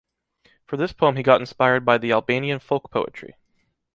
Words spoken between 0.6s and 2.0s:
For this poem he got inspired by